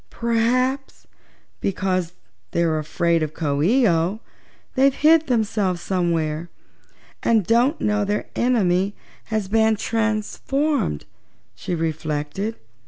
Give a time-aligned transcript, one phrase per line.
[0.09, 1.05] "P'raps,
[1.59, 2.13] because
[2.53, 4.19] they were afraid of Coo ee oh,
[4.73, 6.49] they've hid themselves somewhere,
[7.21, 8.95] and don't know their enemy
[9.25, 11.05] has been transformed,"
[11.53, 12.55] she reflected.